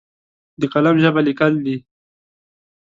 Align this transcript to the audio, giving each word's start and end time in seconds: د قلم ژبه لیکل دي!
د 0.61 0.63
قلم 0.73 0.95
ژبه 1.03 1.21
لیکل 1.27 1.53
دي! 1.65 1.77